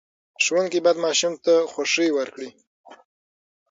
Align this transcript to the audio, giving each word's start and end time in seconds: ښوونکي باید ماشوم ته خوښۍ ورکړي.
ښوونکي 0.43 0.79
باید 0.85 1.03
ماشوم 1.05 1.33
ته 1.45 1.53
خوښۍ 1.71 2.09
ورکړي. 2.13 2.49